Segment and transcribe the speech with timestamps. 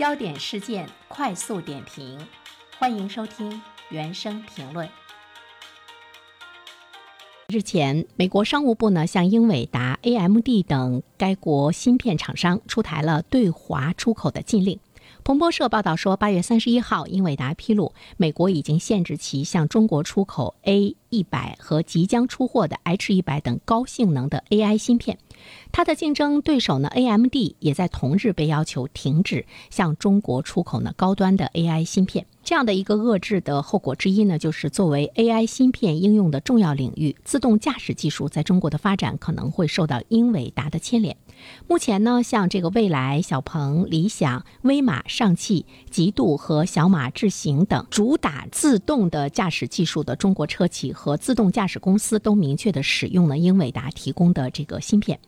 [0.00, 2.18] 焦点事件快速点评，
[2.78, 3.60] 欢迎收听
[3.90, 4.88] 原声评论。
[7.48, 14.80] 日前，美国商务部呢向英伟达、AMD 等该国芯片厂商出台了对华出口的禁令。
[15.22, 25.18] 彭博社报道说，八月三十一号，英伟达披露，美国已经限制其向中国出口 A 一百和即将出货的 H 一百等高性能的 AI 芯片。
[25.72, 32.26] 它的竞争对手呢，AMD 也在同日被要求停止向中国出口呢高端的 AI 芯片。
[32.50, 41.16] 这样的一个遏制的后果之一呢，就是作为 AI 芯片应用的重要领域，自动驾驶技术在中国的发展可能会受到英伟达的牵连。
[41.68, 55.20] 目前呢，像这个蔚来、小鹏、理想、威马、上汽、极度和小马智行等主打自动的驾驶技术的中国车企和自动驾驶公司，都明确的使用了英伟达提供的这个芯片。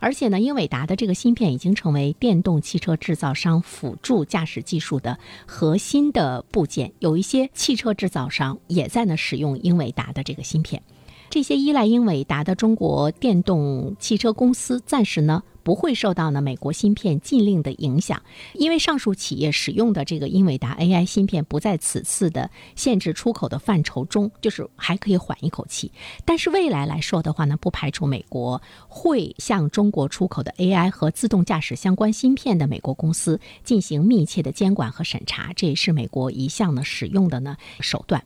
[0.00, 6.66] 而且呢，英伟达的这个芯片已经成为电动汽车制造商辅助驾驶技术的核心的部
[6.98, 10.82] 有一些汽车制造商也在呢使用英伟达的这个芯片。
[11.28, 15.42] 这些依赖英伟达的中国电动汽车公司，暂时呢。
[15.62, 18.22] 不会受到呢美国芯片禁令的影响，
[18.54, 25.90] 因为上述企业使用的这个英伟达 AI 芯片不在此次的限制出口的范畴中，就是还可以缓一口气。
[26.24, 38.22] 但是未来来说的话呢，不排除美国会向中国出口的 AI 和自动驾驶相关芯片的美国公司进行密切的监管和审查，这也是美国一项呢使用的呢手段。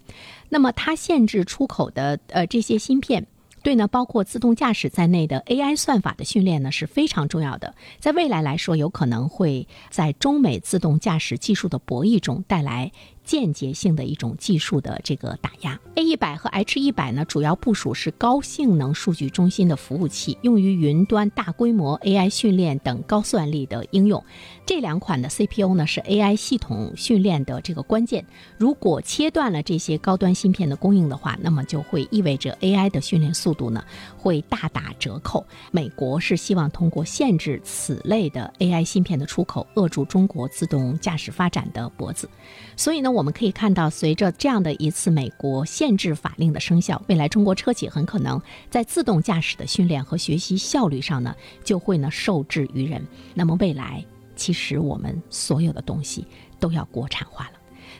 [0.49, 3.27] 那么它限制出口的呃这些芯片。
[3.65, 7.75] 对呢，包括自动驾驶在内的 AI 算法的训练呢是非常重要的。
[7.99, 12.93] 在未来来说，有可能会在中美自动驾驶技术的博弈中带来。
[13.25, 24.23] 间接性的一种技术的这个打压，A 一百和 H 一百呢，主要部署是高性能数据中心的服务器，用于云端大规模 AI 训练等高算力的应用。
[24.67, 28.25] 这两款的 CPU 呢，是 AI 系统训练的这个关键。
[28.59, 33.83] 如果切断了这些高端芯片的供应的话，那么就会意味着 AI 的训练速度呢
[34.19, 35.47] 会大打折扣。
[35.71, 42.29] 美国是希望通过限制此类的 AI 芯片的出口，扼住中国自动驾驶发展的脖子。
[42.77, 43.14] 所以呢。
[43.15, 53.07] 我们可以看到，随着这样的一次美国限制法令的生效，未来中国车企很可能在自动驾驶的训练和学习效率上呢，就会呢受制于人。
[53.33, 54.05] 那么未来，
[54.35, 56.27] 其实我们所有的东西
[56.59, 57.53] 都要国产化了。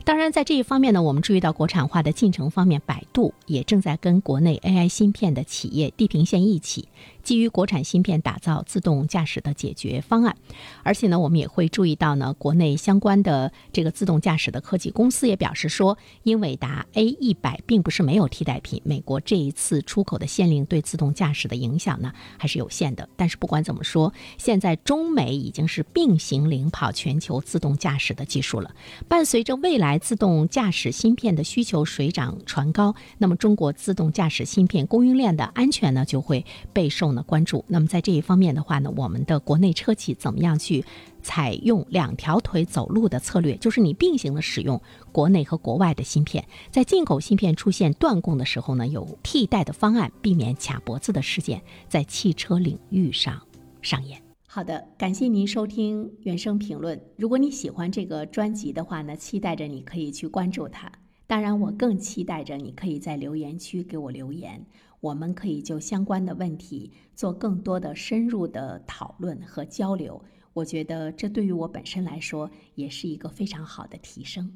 [0.03, 6.89] 当然，在这一方面呢，我们注意到国产化的进程方面，百度也正在跟国内 AI 芯片的企业地平线一起。
[7.25, 10.37] 基于国产芯片打造自动驾驶的解决方案，
[10.83, 18.83] 而且呢，我们也会注意到呢，国内相关的这个自动驾驶的科技公司也表示说，英伟达 A 一百并不是没有替代品。
[18.85, 23.09] 美国这一次出口的限令对自动驾驶的影响呢，还是有限的。
[23.17, 28.75] 但是不管怎么说，现在中美已经是并行领跑全球自动驾驶的技术了。
[29.09, 37.14] 伴随着未来自动驾驶芯片的需求水涨船高，那么中国自动驾驶芯片供应链的安全呢，就会备受。
[37.15, 40.85] 的关注，那么在这一方面的话呢，我们的国内车企怎么样去
[41.23, 43.57] 采用两条腿走路的策略？
[43.57, 44.81] 就是你并行的使用
[45.13, 53.41] 国内和国外的芯片，在进口芯片出现断供的时候呢，有替代的方案，避免卡脖子的事件在汽车领域上
[53.81, 54.21] 上演。
[54.47, 57.01] 好的，感谢您收听原声评论。
[57.17, 60.91] 如果你喜欢这个专辑的话呢，期待着你可以去关注它。
[61.35, 64.65] 当然，我更期待着你可以在留言区给我留言。
[65.01, 74.49] 我们可以就相关的问题做更多的深入的讨论和交流，我觉得这对于我本身来说也是一个非常好的提升。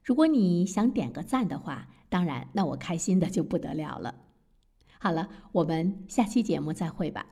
[0.00, 4.14] 如果你想点个赞的话，当然，那我开心的就不得了了。
[5.00, 7.26] 好了，我们下期节目再会吧。